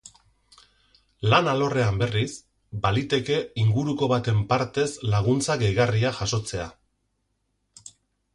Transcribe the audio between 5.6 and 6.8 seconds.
gehigarria jasotzea.